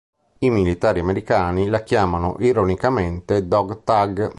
[0.39, 4.29] I militari americani la chiamano ironicamente "dog tag".